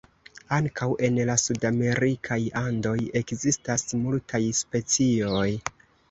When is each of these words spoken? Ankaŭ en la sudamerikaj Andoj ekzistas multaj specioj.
Ankaŭ 0.55 0.85
en 1.07 1.17
la 1.29 1.33
sudamerikaj 1.41 2.37
Andoj 2.61 2.93
ekzistas 3.21 3.85
multaj 4.05 4.41
specioj. 4.61 5.45